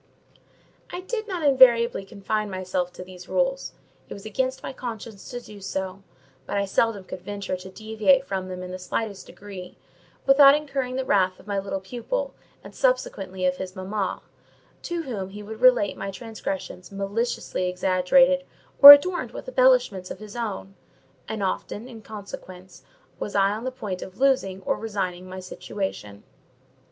I 0.89 1.01
did 1.01 1.27
not 1.27 1.43
invariably 1.43 2.05
confine 2.05 2.49
myself 2.49 2.91
to 2.93 3.03
these 3.03 3.29
rules: 3.29 3.73
it 4.09 4.15
was 4.15 4.25
against 4.25 4.63
my 4.63 4.73
conscience 4.73 5.29
to 5.29 5.39
do 5.39 5.61
so; 5.61 6.01
but 6.47 6.57
I 6.57 6.65
seldom 6.65 7.03
could 7.03 7.21
venture 7.21 7.55
to 7.57 7.69
deviate 7.69 8.25
from 8.25 8.47
them 8.47 8.63
in 8.63 8.71
the 8.71 8.79
slightest 8.79 9.27
degree, 9.27 9.77
without 10.25 10.55
incurring 10.55 10.95
the 10.95 11.05
wrath 11.05 11.39
of 11.39 11.45
my 11.45 11.59
little 11.59 11.79
pupil, 11.81 12.33
and 12.63 12.73
subsequently 12.73 13.45
of 13.45 13.57
his 13.57 13.75
mamma; 13.75 14.23
to 14.81 15.03
whom 15.03 15.29
he 15.29 15.43
would 15.43 15.61
relate 15.61 15.95
my 15.95 16.09
transgressions 16.09 16.91
maliciously 16.91 17.69
exaggerated, 17.69 18.43
or 18.81 18.93
adorned 18.93 19.29
with 19.29 19.47
embellishments 19.47 20.09
of 20.09 20.17
his 20.17 20.35
own; 20.35 20.73
and 21.27 21.43
often, 21.43 21.87
in 21.87 22.01
consequence, 22.01 22.81
was 23.19 23.35
I 23.35 23.51
on 23.51 23.65
the 23.65 23.71
point 23.71 24.01
of 24.01 24.17
losing 24.17 24.63
or 24.63 24.77
resigning 24.77 25.29
my 25.29 25.41
situation. 25.41 26.23